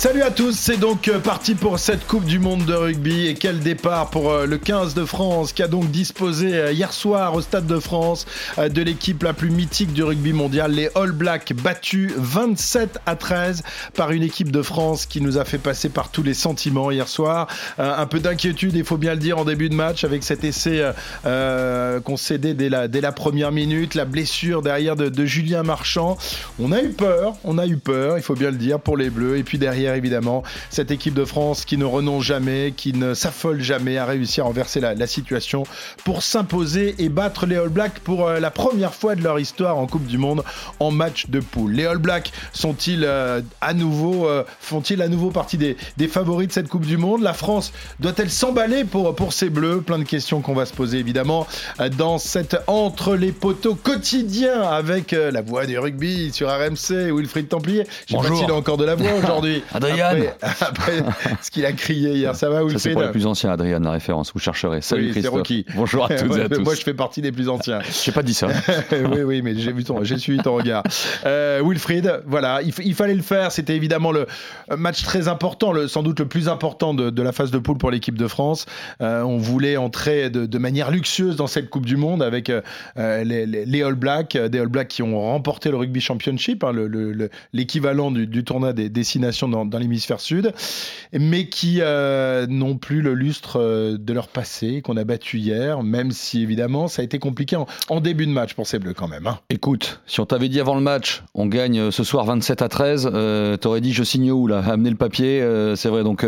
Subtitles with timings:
[0.00, 3.34] Salut à tous, c'est donc euh, parti pour cette Coupe du Monde de rugby et
[3.34, 7.34] quel départ pour euh, le 15 de France qui a donc disposé euh, hier soir
[7.34, 8.24] au Stade de France
[8.56, 13.62] de l'équipe la plus mythique du rugby mondial, les All Blacks battus 27 à 13
[13.92, 17.06] par une équipe de France qui nous a fait passer par tous les sentiments hier
[17.06, 17.46] soir.
[17.76, 20.82] Un peu d'inquiétude, il faut bien le dire, en début de match avec cet essai
[22.04, 26.16] concédé dès la, première minute, la blessure derrière de, de Julien Marchand.
[26.58, 29.10] On a eu peur, on a eu peur, il faut bien le dire, pour les
[29.10, 33.14] Bleus et puis derrière évidemment cette équipe de France qui ne renonce jamais, qui ne
[33.14, 35.64] s'affole jamais, a réussi à renverser la, situation
[36.04, 39.76] pour s'imposer et battre les All Blacks pour euh, la première fois de leur histoire
[39.76, 40.44] en Coupe du Monde
[40.78, 41.72] en match de poule.
[41.72, 45.76] Les All Blacks sont-ils euh, à nouveau, euh, font-ils à nouveau partie des,
[46.08, 47.22] favoris de cette Coupe du Monde?
[47.22, 49.80] La France doit-elle s'emballer pour, pour ses bleus?
[49.80, 51.46] Plein de questions qu'on va se poser évidemment
[51.96, 57.86] dans cette entre les poteaux quotidien avec la voix du rugby sur RMC, Wilfried Templier.
[58.06, 59.62] Je sais pas s'il a encore de la voix aujourd'hui.
[59.80, 61.02] Adrien Après,
[61.42, 64.32] ce qu'il a crié hier, ça va, C'est pour les plus anciens, Adrien, la référence.
[64.32, 64.80] Vous chercherez.
[64.80, 65.42] Salut Christophe.
[65.74, 66.60] Bonjour à toutes et à tous.
[66.60, 67.80] Moi, je fais partie des plus anciens.
[67.90, 68.48] Je n'ai pas dit ça.
[68.92, 70.82] oui, oui, mais j'ai vu ton, j'ai suivi ton regard.
[71.26, 73.52] Euh, Wilfried, voilà, il, fallait le faire.
[73.52, 74.26] C'était évidemment le
[74.76, 77.90] match très important, le, sans doute le plus important de, la phase de poule pour
[77.90, 78.66] l'équipe de France.
[79.00, 83.82] Euh, on voulait entrer de, manière luxueuse dans cette Coupe du Monde avec euh, les,
[83.82, 86.72] All Blacks, des All Blacks qui ont remporté le Rugby Championship, hein,
[87.52, 90.52] l'équivalent du, du, tournoi des, des nations dans, dans l'hémisphère sud,
[91.12, 95.82] mais qui euh, n'ont plus le lustre euh, de leur passé, qu'on a battu hier,
[95.82, 99.08] même si évidemment ça a été compliqué en, début de match pour ces Bleus quand
[99.08, 99.26] même.
[99.26, 99.38] Hein.
[99.50, 102.68] Écoute, si on t'avait dit avant le match, on gagne euh, ce soir 27 à
[102.68, 104.62] 13, euh, t'aurais dit je signe où là?
[104.70, 105.44] Amener le papier,
[105.74, 106.24] c'est vrai, donc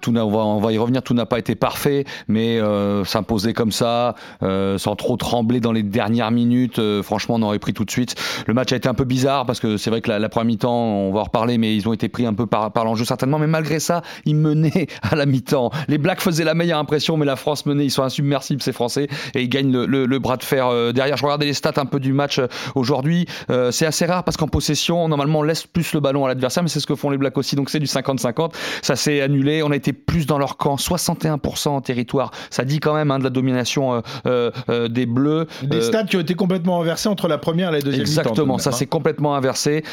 [0.00, 2.58] tout on, va, on va y revenir, tout n'a pas été parfait, mais
[3.04, 7.84] s'imposer comme ça, sans trop trembler dans les dernières minutes, franchement on aurait pris tout
[7.84, 8.14] de suite.
[8.46, 10.46] Le match a été un peu bizarre parce que c'est vrai que la, la première
[10.46, 13.04] mi-temps, on va en reparler, mais ils ont été pris un peu par par, l'enjeu
[13.04, 15.70] certainement, mais malgré ça, ils menaient à la mi-temps.
[15.88, 19.08] Les Blacks faisaient la meilleure impression, mais la France menait, ils sont insubmersibles ces Français,
[19.34, 21.16] et ils gagnent le, bras de fer euh, derrière.
[21.16, 24.36] Je regardais les stats un peu du match euh, aujourd'hui, euh, c'est assez rare parce
[24.36, 27.10] qu'en possession, normalement on laisse plus le ballon à l'adversaire, mais c'est ce que font
[27.10, 28.52] les Blacks aussi, donc c'est du 50-50,
[28.82, 32.80] ça s'est annulé, on a été plus dans leur camp, 61% en territoire, ça dit
[32.80, 35.46] quand même hein, de la domination des Bleus.
[35.62, 38.70] Des stats qui ont été complètement inversés entre la première et la deuxième Exactement, ça
[38.70, 38.72] hein.
[38.72, 39.84] s'est complètement inversé.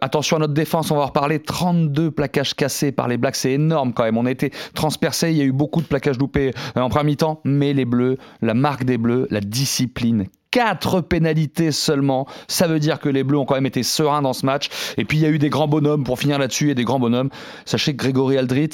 [0.00, 3.52] attention à notre défense, on va en reparler, 32 plaquages cassés par les Blacks, c'est
[3.52, 4.16] énorme quand même.
[4.16, 7.12] On a été transpercés, il y a eu beaucoup de plaquages loupés euh, en premier
[7.12, 12.26] mi-temps, mais les Bleus, la marque des Bleus, la discipline, Quatre pénalités seulement.
[12.48, 14.70] Ça veut dire que les Bleus ont quand même été sereins dans ce match.
[14.96, 16.98] Et puis il y a eu des grands bonhommes pour finir là-dessus et des grands
[16.98, 17.28] bonhommes.
[17.66, 18.70] Sachez que Grégory Aldrit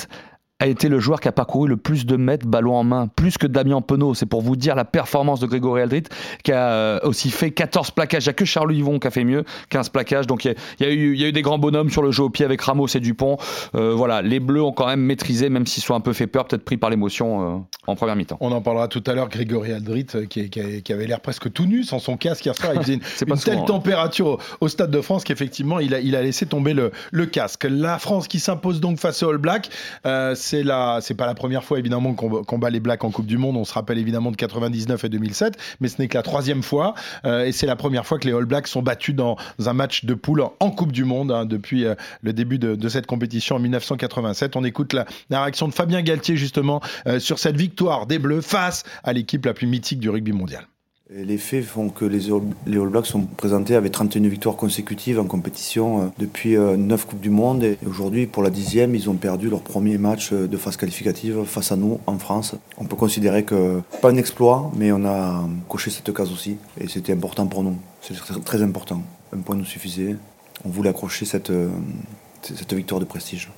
[0.65, 3.37] a été le joueur qui a parcouru le plus de mètres ballon en main, plus
[3.37, 4.15] que Damien Penaud.
[4.15, 6.05] C'est pour vous dire la performance de Grégory Aldrit,
[6.43, 8.25] qui a euh, aussi fait 14 plaquages.
[8.25, 10.27] Il n'y a que Charles Yvon qui a fait mieux, 15 plaquages.
[10.27, 12.23] Donc il y, a, eu, il y a eu des grands bonhommes sur le jeu
[12.23, 13.37] au pied avec Ramos et Dupont.
[13.75, 16.47] Euh, voilà, les Bleus ont quand même maîtrisé, même s'ils sont un peu fait peur,
[16.47, 18.39] peut-être pris par l'émotion euh, en première mi-temps.
[18.41, 19.29] On en parlera tout à l'heure.
[19.29, 22.73] Grégory Aldrit, qui, qui, avait l'air presque tout nu sans son casque hier soir.
[22.75, 22.95] Il faisait
[23.29, 23.65] une, telle hein.
[23.67, 27.67] température au, Stade de France qu'effectivement, il a, il a laissé tomber le, le casque.
[27.69, 29.69] La France qui s'impose donc face au All Black,
[30.35, 33.39] c'est la, c'est pas la première fois évidemment qu'on bat les Blacks en Coupe du
[33.39, 33.57] Monde.
[33.57, 36.95] On se rappelle évidemment de 99 et 2007, mais ce n'est que la troisième fois.
[37.25, 40.05] Euh, et c'est la première fois que les All Blacks sont battus dans un match
[40.05, 43.59] de poule en Coupe du Monde hein, depuis euh, le début de, cette compétition en
[43.59, 44.57] 1987.
[44.57, 48.85] On écoute la, réaction de Fabien Galtier justement euh, sur cette victoire des Bleus face
[49.03, 50.67] à l'équipe la plus mythique du rugby mondial.
[51.11, 56.05] Les faits font que les All, Blacks sont présentés avec 31 victoires consécutives en compétition
[56.05, 57.63] euh, depuis 9 euh, Coupes du Monde.
[57.63, 61.45] Et aujourd'hui, pour la dixième, ils ont perdu leur premier match euh, de phase qualificative
[61.45, 62.55] face à nous en France.
[62.79, 66.57] On peut considérer que, pas un exploit, mais on a coché cette case aussi.
[66.81, 67.77] Et c'était important pour nous.
[68.01, 69.03] C'est très important.
[69.37, 70.17] Un point nous suffisait.
[70.65, 71.53] On voulait accrocher cette,
[72.41, 73.51] cette victoire de prestige.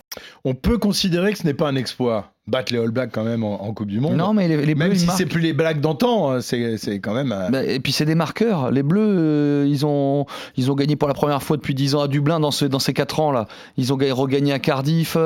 [0.45, 3.43] On peut considérer que ce n'est pas un exploit battre les All Blacks quand même
[3.43, 4.15] en, Coupe du Monde.
[4.15, 7.33] Non, mais les, Bleus, même si c'est plus les Blacks d'antan, euh, c'est, quand même.
[7.33, 8.71] Euh, bah, et puis c'est des marqueurs.
[8.71, 10.27] Les Bleus, euh, ils ont
[10.57, 12.79] ils ont gagné pour la première fois depuis 10 ans à Dublin dans ce, dans
[12.79, 13.49] ces 4 ans là.
[13.77, 15.17] Ils ont regagné à Cardiff.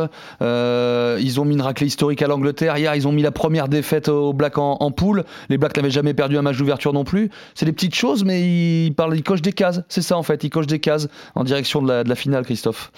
[0.40, 2.78] ils ont mis une raclée historique à l'Angleterre.
[2.78, 5.24] Hier, ils ont mis la première défaite aux Blacks en, poule.
[5.50, 7.30] Les Blacks n'avaient jamais perdu un match d'ouverture non plus.
[7.54, 8.40] C'est des petites choses, mais
[8.86, 9.82] ils parlent, ils cochent des cases.
[9.88, 10.42] C'est ça en fait.
[10.42, 12.90] Ils cochent des cases en direction de la, finale, Christophe.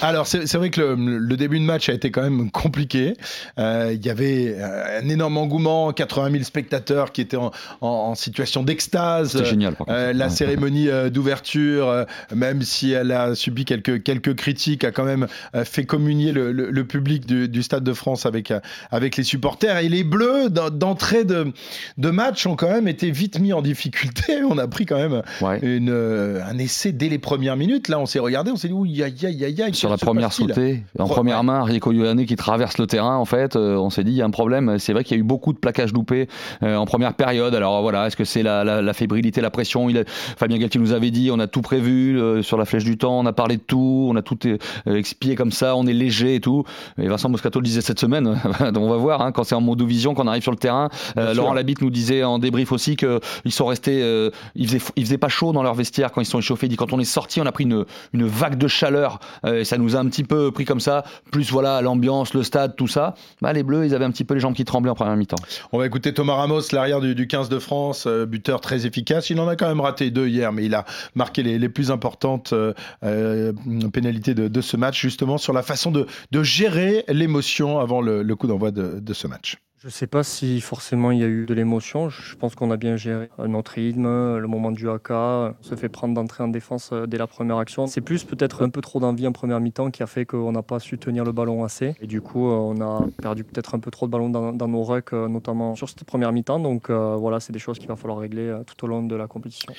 [0.00, 3.14] Alors c'est, vrai que le, le, début de match a été quand même compliqué.
[3.58, 7.38] Il y avait un énorme engouement, 80 000 spectateurs qui étaient
[7.80, 9.36] en, situation d'extase.
[9.38, 9.76] C'est génial.
[9.88, 15.26] la cérémonie d'ouverture, même si elle a subi quelques, quelques critiques, a quand même
[15.64, 18.52] fait communier le, public du, Stade de France avec,
[18.90, 19.78] avec les supporters.
[19.78, 21.52] Et les Bleus, d'entrée de,
[21.98, 24.42] de match, ont quand même été vite mis en difficulté.
[24.48, 25.22] On a pris quand même
[25.62, 27.88] une, un essai dès les premières minutes.
[27.88, 29.74] Là, on s'est regardé, on s'est dit, ouh, aïe, aïe, aïe.
[29.74, 33.56] Sur la première sautée, en première main, Rico Yohane qui traverse le terrain, en fait,
[33.56, 34.78] euh, on s'est dit, il y a un problème.
[34.78, 36.28] C'est vrai qu'il y a eu beaucoup de plaquages loupés
[36.62, 37.54] euh, en première période.
[37.54, 39.88] Alors voilà, est-ce que c'est la, la, fébrilité, la pression?
[39.88, 40.04] Il
[40.36, 43.18] Fabien Galtier nous avait dit, on a tout prévu euh, sur la flèche du temps,
[43.18, 44.38] on a parlé de tout, on a tout
[44.86, 46.64] expié comme ça, on est léger et tout.
[46.98, 49.80] Et Vincent Moscato le disait cette semaine, on va voir, hein, quand c'est en mode
[49.80, 50.90] vision, quand on arrive sur le terrain.
[51.16, 55.28] Laurent Labitte nous disait en débrief aussi qu'ils sont restés, ils, faisaient, ils faisaient pas
[55.28, 56.66] chaud dans leur vestiaire quand ils sont échauffés.
[56.66, 59.60] Il dit, quand on est sorti, on a pris une, une vague de chaleur euh,
[59.60, 61.04] et ça nous a un petit peu pris comme ça.
[61.30, 63.13] Plus voilà l'ambiance, le stade, tout ça.
[63.42, 65.36] Bah, les Bleus, ils avaient un petit peu les jambes qui tremblaient en première mi-temps.
[65.72, 69.30] On va écouter Thomas Ramos, l'arrière du, 15 de France, euh, buteur très efficace.
[69.30, 70.84] Il en a quand même raté deux hier, mais il a
[71.14, 73.52] marqué les, plus importantes euh,
[73.92, 76.06] pénalités de, ce match, justement sur la façon de,
[76.42, 79.56] gérer l'émotion avant le, coup d'envoi de ce match.
[79.84, 82.08] Je ne sais pas si forcément il y a eu de l'émotion.
[82.08, 85.10] Je pense qu'on a bien géré notre rythme, le moment du AK.
[85.10, 87.86] On se fait prendre d'entrée en défense euh, dès la première action.
[87.86, 90.62] C'est plus peut-être un peu trop d'envie en première mi-temps qui a fait qu'on n'a
[90.62, 91.96] pas su tenir le ballon assez.
[92.00, 94.84] Et du coup, euh, on a perdu peut-être un peu trop de ballons dans, nos
[94.84, 96.60] rucks, euh, notamment sur cette première mi-temps.
[96.60, 99.70] Donc voilà, c'est des choses qu'il va falloir régler tout au long de la compétition.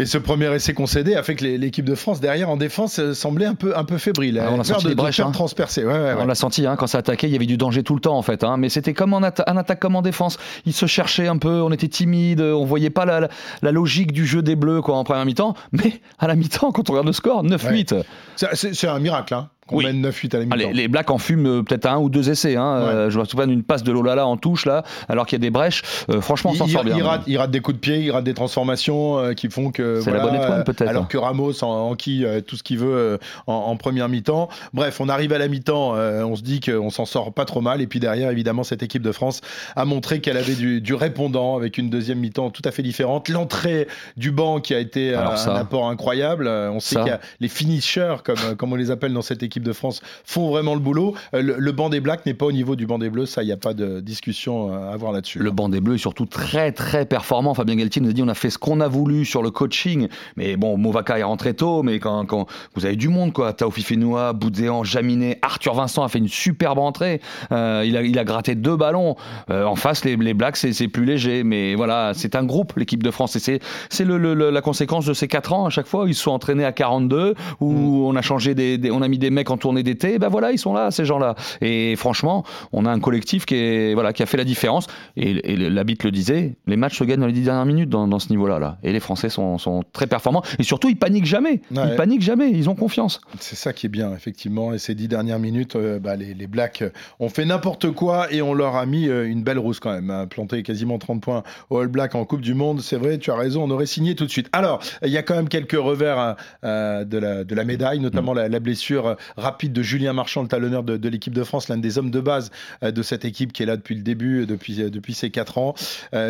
[0.00, 3.46] Et ce premier essai concédé a fait que l'équipe de France derrière en défense semblait
[3.46, 4.42] un peu, un peu fébrile.
[4.44, 5.30] Ah, on a senti de, les brèches, hein.
[5.30, 5.84] transpercer.
[5.86, 8.18] on l'a senti hein, quand ça attaquait, il y avait du danger tout le temps
[8.18, 8.42] en fait.
[8.42, 8.56] Hein.
[8.56, 10.38] Mais c'était comme en attaque un attaque comme en défense.
[10.66, 13.28] Il se cherchait un peu, on était timide, on voyait pas la,
[13.72, 15.54] logique du jeu des Bleus quoi, en première mi-temps.
[15.72, 18.02] Mais à la mi-temps, quand on regarde le score, 9-8.
[18.36, 19.34] C'est un miracle.
[19.34, 20.70] Hein qu'on mène 9-8 à la mi-temps.
[20.72, 22.56] les, Blacks en fument euh, peut-être un ou deux essais.
[22.56, 22.66] Hein.
[22.66, 25.44] Euh, je me souviens d'une passe de Lolala en touche, là, alors qu'il y a
[25.44, 25.82] des brèches.
[26.10, 26.96] Euh, franchement, on s'en sort bien.
[26.96, 30.00] Il rate, il rate, des coups de pied, il rate des transformations qui font que.
[30.02, 30.88] C'est la bonne étoile, peut-être.
[30.88, 34.48] Alors que Ramos en, qui tout ce qu'il veut en, première mi-temps.
[34.72, 37.80] Bref, on arrive à la mi-temps, on se dit qu'on s'en sort pas trop mal.
[37.80, 39.40] Et puis derrière, évidemment, cette équipe de France
[39.76, 43.28] a montré qu'elle avait du, répondant avec une deuxième mi-temps tout à fait différente.
[43.28, 46.48] L'entrée du banc qui a été un apport incroyable.
[46.48, 49.53] On sait qu'il y a les finishers, comme, comme on les appelle dans cette équipe
[49.62, 51.14] de France, font vraiment le boulot.
[51.34, 53.46] Euh, le, banc des Blacks n'est pas au niveau du banc des Bleus, ça, il
[53.46, 55.38] n'y a pas de discussion euh, à avoir là-dessus.
[55.38, 57.54] Le banc des Bleus est surtout très, très performant.
[57.54, 60.08] Fabien Galtier nous a dit on a fait ce qu'on a voulu sur le coaching.
[60.36, 63.52] Mais bon, Movaka est rentré tôt, mais quand, quand vous avez du monde, quoi.
[63.52, 67.20] Taofi Fenoua, Boudéan, Jaminet, Arthur Vincent a fait une superbe entrée.
[67.52, 69.16] Euh, il, a, il a gratté deux ballons.
[69.48, 71.44] en face, les, les Blacks, c'est plus léger.
[71.44, 73.36] Mais voilà, c'est un groupe, l'équipe de France.
[73.36, 73.60] Et
[73.90, 75.66] c'est le, le, la conséquence de ces quatre ans.
[75.66, 78.04] À chaque fois, ils se sont entraînés à 42, où mm.
[78.04, 80.58] on a changé des, on a mis des mecs en tournée d'été ben voilà, ils
[80.58, 81.34] sont là, ces gens-là.
[81.60, 84.86] Et franchement, on a un collectif qui, est, voilà, qui a fait la différence.
[85.16, 88.18] Et, et l'habit le disait, les matchs se gagnent dans les dix dernières minutes dans,
[88.18, 88.58] ce niveau-là.
[88.58, 88.78] Là.
[88.82, 90.42] Et les Français sont, sont, très performants.
[90.58, 91.60] Et surtout, ils paniquent jamais.
[91.70, 93.20] Ils paniquent jamais, ils ont confiance.
[93.40, 94.72] C'est ça qui est bien, effectivement.
[94.72, 96.84] Et ces dix dernières minutes, euh, bah, les, les, Blacks
[97.20, 100.10] ont fait n'importe quoi et on leur a mis euh, une belle rousse quand même.
[100.10, 100.26] Hein.
[100.26, 102.80] Planté quasiment 30 points au All Black en Coupe du Monde.
[102.80, 104.48] C'est vrai, tu as raison, on aurait signé tout de suite.
[104.52, 108.32] Alors, il y a quand même quelques revers euh, de, la, de la médaille, notamment
[108.32, 108.38] mm.
[108.38, 111.98] la, la, blessure rapide de Julien Marchand, le talonneur de, l'équipe de France, l'un des
[111.98, 112.50] hommes de base
[112.82, 115.30] euh, de cette équipe qui est là depuis le début, euh, depuis, euh, depuis ses
[115.30, 115.74] 4 ans.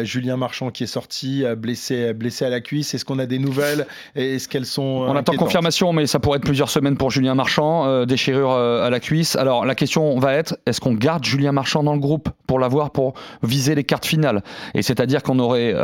[0.03, 2.95] Julien Marchand qui est sorti, blessé, blessé à la cuisse.
[2.95, 3.87] Est-ce qu'on a des nouvelles?
[4.15, 4.83] Est-ce qu'elles sont.
[4.83, 8.05] On attend confirmation, mais ça pourrait être plusieurs semaines pour Julien Marchand.
[8.07, 9.37] déchirure à la cuisse.
[9.37, 12.91] Alors la question va être est-ce qu'on garde Julien Marchand dans le groupe pour l'avoir
[12.91, 14.43] pour viser les cartes finales?
[14.75, 15.75] Et c'est-à-dire qu'on aurait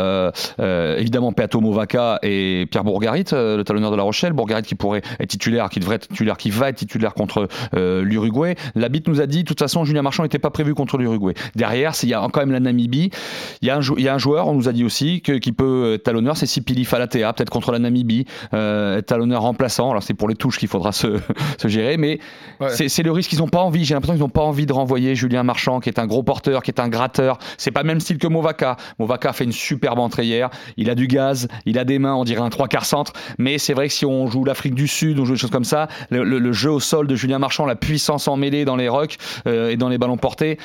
[0.99, 4.33] évidemment Peato Movaca et Pierre Bourgarit, le talonneur de La Rochelle.
[4.33, 8.57] Bourgarit qui pourrait être titulaire, qui devrait être titulaire, qui va être titulaire contre l'Uruguay.
[8.75, 11.35] La bite nous a dit, de toute façon, Julien Marchand n'était pas prévu contre l'Uruguay.
[11.55, 13.11] Derrière, il y a quand même la Namibie.
[13.63, 15.33] Il y, a un, il y a un joueur, on nous a dit aussi, que,
[15.33, 19.91] qui peut être talonneur, c'est Sipili Falatea, peut-être contre la Namibie, euh, talonneur remplaçant.
[19.91, 21.19] Alors c'est pour les touches qu'il faudra se,
[21.59, 22.19] se, gérer, mais
[22.69, 23.33] c'est le risque.
[23.33, 23.85] Ils n'ont pas envie.
[23.85, 26.63] J'ai l'impression qu'ils n'ont pas envie de renvoyer Julien Marchand, qui est un gros porteur,
[26.63, 27.39] qui est un gratteur.
[27.59, 28.77] C'est pas le même style que Movaka.
[28.99, 30.51] Movaka fait une superbe entrée hier.
[30.77, 33.13] Il a du gaz, il a des mains, on dirait un trois quarts centre.
[33.39, 35.65] Mais c'est vrai que si on joue l'Afrique du Sud, on joue des choses comme
[35.65, 38.89] ça, le, le, jeu au sol de Julien Marchand, la puissance en mêlée dans les
[38.89, 39.17] rocks
[39.47, 40.59] euh, et dans les ballons portés,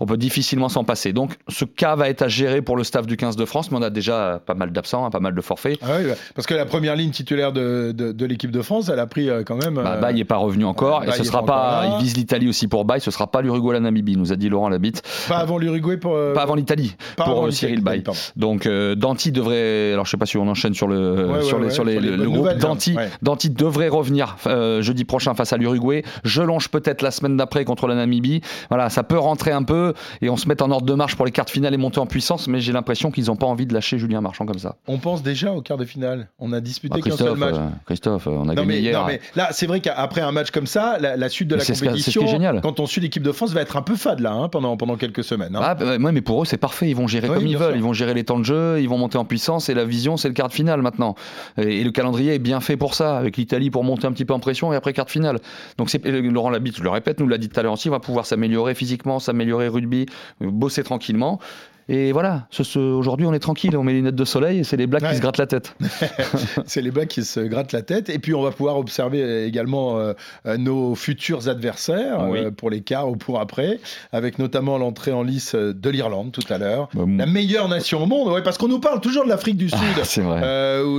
[0.00, 1.12] on peut difficilement s'en passer.
[1.12, 3.78] Donc ce cas va être à gérer pour le staff du 15 de France, mais
[3.78, 5.78] on a déjà pas mal d'absents, hein, pas mal de forfaits.
[5.82, 9.06] Ah oui, parce que la première ligne titulaire de, de, l'équipe de France, elle a
[9.06, 9.74] pris euh, quand même.
[9.74, 11.96] Bah, Baye n'est pas revenu encore, et ce sera pas.
[11.98, 14.48] Il vise l'Italie aussi pour Baye, ce sera pas l'Uruguay la Namibie, nous a dit
[14.48, 15.02] Laurent Labitte.
[15.28, 16.14] Pas avant l'Uruguay pour.
[16.14, 18.04] Euh, pas avant l'Italie pour Cyril Baye.
[18.36, 19.92] Donc Danti devrait.
[19.92, 22.48] Alors je sais pas si on enchaîne sur le sur, les, sur les, le, groupe.
[22.58, 24.36] Danti, Danti devrait revenir
[24.80, 26.04] jeudi prochain face à l'Uruguay l'Uruguay.
[26.24, 28.40] Je longe peut-être la semaine d'après contre la Namibie.
[28.68, 31.26] Voilà, ça peut rentrer un peu et on se met en ordre de marche pour
[31.26, 33.66] les quarts de finale et monter en puissance, mais j'ai l'impression qu'ils n'ont pas envie
[33.66, 34.76] de lâcher Julien Marchand comme ça.
[34.86, 36.28] On pense déjà au quart de finale.
[36.38, 37.54] On a disputé bah, qu'un seul match.
[37.56, 39.00] Euh, Christophe, on a gagné hier.
[39.00, 42.24] Non mais là, c'est vrai qu'après un match comme ça, la, suite de la compétition,
[42.62, 44.96] quand on suit l'équipe de France, va être un peu fade là hein, pendant, pendant
[44.96, 45.56] quelques semaines.
[45.56, 45.60] Hein.
[45.62, 46.88] Ah, bah, mais pour eux, c'est parfait.
[46.88, 47.76] Ils vont gérer comme ils veulent.
[47.76, 50.16] Ils vont gérer les temps de jeu, ils vont monter en puissance et la vision,
[50.16, 51.14] c'est le quart de finale maintenant.
[51.58, 54.34] Et, le calendrier est bien fait pour ça, avec l'Italie pour monter un petit peu
[54.34, 55.38] en pression et après quart de finale.
[55.78, 58.00] Donc c'est Laurent Labitte, je le répète, nous l'a dit tout à l'heure aussi, va
[58.00, 60.06] pouvoir s'améliorer physiquement, s'améliorer rugby,
[60.40, 61.40] bosser tranquillement.
[61.88, 64.76] Et voilà, ce, aujourd'hui on est tranquille, on met les lunettes de soleil et c'est
[64.76, 65.74] les blacks qui se grattent la tête.
[66.66, 68.08] c'est les blacks qui se grattent la tête.
[68.08, 70.12] Et puis on va pouvoir observer également euh,
[70.46, 73.80] euh, nos futurs adversaires euh, pour les quarts ou pour après,
[74.12, 76.88] avec notamment l'entrée en lice de l'Irlande tout à l'heure.
[76.94, 79.68] Bah, la meilleure nation au monde, ouais, parce qu'on nous parle toujours de l'Afrique du
[79.72, 79.86] ah, Sud.
[80.04, 80.40] c'est vrai.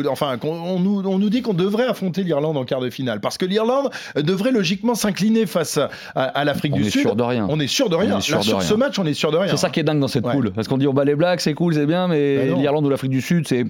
[0.09, 3.37] enfin, on, nous, on nous dit qu'on devrait affronter l'Irlande en quart de finale, parce
[3.37, 5.79] que l'Irlande devrait logiquement s'incliner face
[6.15, 6.93] à, l'Afrique du Sud.
[6.95, 7.47] On est sûr de rien.
[7.49, 8.19] On est sûr de rien.
[8.19, 9.51] sur ce match, on est sûr de rien.
[9.51, 11.41] C'est ça qui est dingue dans cette poule, parce on dit on bat les Blacks,
[11.41, 13.65] c'est cool, c'est bien, mais bah l'Irlande ou l'Afrique du Sud, c'est.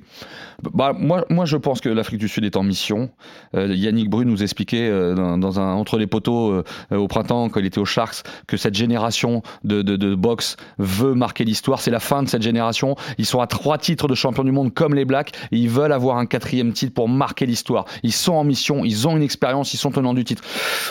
[0.73, 3.09] Bah, moi, moi, je pense que l'Afrique du Sud est en mission.
[3.55, 7.59] Euh, Yannick Bru nous expliquait euh, dans, un entre les poteaux euh, au printemps, quand
[7.59, 11.81] il était aux Sharks, que cette génération de, de, boxe veut marquer l'histoire.
[11.81, 12.95] C'est la fin de cette génération.
[13.17, 15.31] Ils sont à trois titres de champion du monde comme les Blacks.
[15.51, 17.85] Et ils veulent avoir un quatrième titre pour marquer l'histoire.
[18.03, 20.43] Ils sont en mission, ils ont une expérience, ils sont tenants du titre.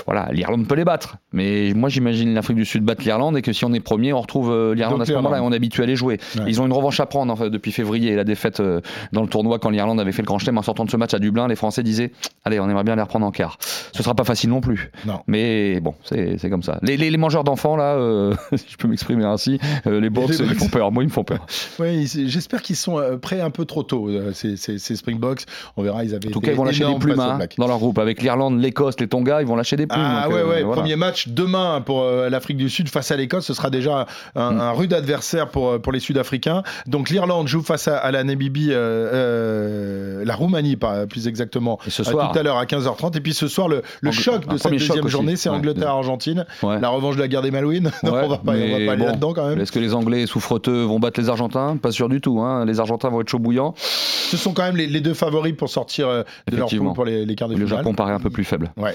[0.07, 1.17] Voilà, l'Irlande peut les battre.
[1.33, 4.21] Mais moi, j'imagine l'Afrique du Sud battre l'Irlande et que si on est premier, on
[4.21, 6.02] retrouve l'Irlande à ce moment-là et on est habitué à les jouer.
[6.47, 8.81] Ils ont une revanche à prendre depuis février, la défaite euh,
[9.13, 11.15] dans le tournoi quand l'Irlande avait fait le grand chelem en sortant de ce match
[11.15, 11.49] à Dublin.
[11.49, 12.13] Les Français disaient
[12.45, 13.59] Allez, on aimerait bien les reprendre en quart.
[13.61, 14.91] Ce sera pas facile non plus.
[15.07, 15.21] Non.
[15.27, 16.79] Mais bon, c'est comme ça.
[16.83, 20.55] Les, les, mangeurs d'enfants, là, euh, si je peux m'exprimer ainsi, euh, les box, ils
[20.55, 20.91] font peur.
[20.93, 21.47] Moi, ils me font peur.
[21.79, 25.45] Oui, j'espère qu'ils sont prêts un peu trop tôt, ces, ces, Springboks.
[25.77, 26.29] On verra, ils avaient.
[26.29, 27.99] En tout cas, ils vont lâcher des plumes hein, dans leur groupe.
[27.99, 30.03] Avec l'Irlande, l'Écosse, les Tonga, ils vont lâcher des plumes.
[30.05, 30.63] Ah ouais, ouais.
[30.63, 33.47] Premier match demain pour l'Afrique du Sud face à l'Écosse.
[33.47, 34.61] Ce sera déjà un, mm.
[34.61, 36.63] un rude adversaire pour, pour les Sud-Africains.
[36.87, 38.75] Donc l'Irlande joue face à, la Namibie, euh,
[39.13, 40.77] euh, la Roumanie
[41.09, 43.17] plus exactement, ce soir, tout à l'heure à 15h30.
[43.17, 47.21] Et puis ce soir, le, choc de cette deuxième journée, c'est Angleterre-Argentine, la revanche de
[47.21, 47.91] la guerre des Malouines.
[48.03, 49.61] on va pas, aller là-dedans quand même.
[49.61, 51.77] Est-ce que les Anglais souffreteux vont battre les Argentins?
[51.77, 52.41] Pas sûr du tout.
[52.41, 52.65] Hein.
[52.65, 53.75] Les Argentins vont être chauds bouillants.
[53.77, 57.27] Ce sont quand même les, deux favoris pour sortir euh, de leur poule pour les,
[57.27, 57.69] les quarts de finale.
[57.69, 58.73] Le Japon paraît un peu plus faible.
[58.77, 58.95] Ouais.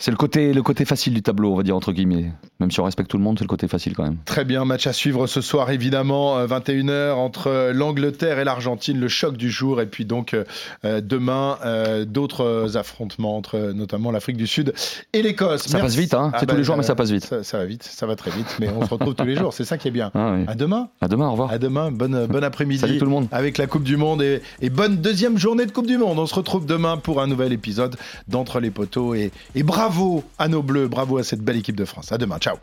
[0.00, 2.30] C'est le côté, le côté facile du tableau, on va dire entre guillemets.
[2.60, 4.18] Même si on respecte tout le monde, c'est le côté facile quand même.
[4.26, 9.00] Très bien, match à suivre ce soir évidemment, 21h euh, entre euh, l'Angleterre et l'Argentine,
[9.00, 9.80] le choc du jour.
[9.80, 10.34] Et puis donc
[10.84, 11.58] euh, demain,
[12.06, 14.72] d'autres affrontements entre notamment l'Afrique du Sud
[15.12, 15.66] et l'Écosse.
[15.66, 17.34] Ça passe vite, hein c'est tous les jours, mais ça passe vite.
[17.42, 19.64] Ça, va vite, ça va très vite, mais on se retrouve tous les jours, c'est
[19.64, 20.12] ça qui est bien.
[20.14, 20.90] Ah à demain.
[21.00, 21.50] À demain, au revoir.
[21.50, 22.80] À demain, bonne, bon après-midi.
[22.80, 23.26] Salut tout le monde.
[23.32, 26.20] Avec la Coupe du Monde et, et, bonne deuxième journée de Coupe du Monde.
[26.20, 27.96] On se retrouve demain pour un nouvel épisode
[28.28, 29.87] d'Entre les poteaux et, et bravo
[30.38, 32.12] à nos Bleu, bravo à cette belle équipe de France.
[32.12, 32.56] À demain, ciao.